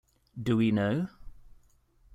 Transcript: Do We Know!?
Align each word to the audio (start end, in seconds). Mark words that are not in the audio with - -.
Do 0.41 0.57
We 0.57 0.71
Know!? 0.71 1.09